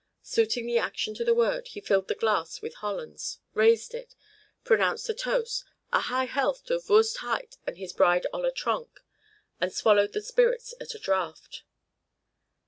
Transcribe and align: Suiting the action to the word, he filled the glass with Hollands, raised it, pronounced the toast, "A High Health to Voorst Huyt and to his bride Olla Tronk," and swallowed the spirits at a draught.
Suiting 0.23 0.65
the 0.65 0.79
action 0.79 1.13
to 1.13 1.23
the 1.23 1.35
word, 1.35 1.67
he 1.67 1.79
filled 1.79 2.07
the 2.07 2.15
glass 2.15 2.59
with 2.59 2.73
Hollands, 2.73 3.37
raised 3.53 3.93
it, 3.93 4.15
pronounced 4.63 5.05
the 5.05 5.13
toast, 5.13 5.63
"A 5.93 5.99
High 5.99 6.23
Health 6.25 6.65
to 6.65 6.79
Voorst 6.79 7.17
Huyt 7.17 7.57
and 7.67 7.75
to 7.75 7.79
his 7.79 7.93
bride 7.93 8.25
Olla 8.33 8.51
Tronk," 8.51 9.01
and 9.59 9.71
swallowed 9.71 10.13
the 10.13 10.21
spirits 10.23 10.73
at 10.81 10.95
a 10.95 10.97
draught. 10.97 11.61